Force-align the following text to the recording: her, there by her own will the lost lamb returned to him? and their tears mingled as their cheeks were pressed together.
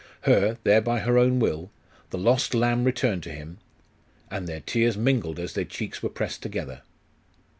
her, 0.21 0.57
there 0.63 0.81
by 0.81 0.97
her 0.97 1.15
own 1.19 1.37
will 1.37 1.69
the 2.09 2.17
lost 2.17 2.55
lamb 2.55 2.83
returned 2.85 3.21
to 3.21 3.29
him? 3.31 3.59
and 4.31 4.47
their 4.47 4.61
tears 4.61 4.97
mingled 4.97 5.37
as 5.37 5.53
their 5.53 5.63
cheeks 5.63 6.01
were 6.01 6.09
pressed 6.09 6.41
together. 6.41 6.81